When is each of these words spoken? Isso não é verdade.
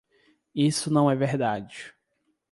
Isso 0.55 0.89
não 0.91 1.11
é 1.11 1.15
verdade. 1.15 1.93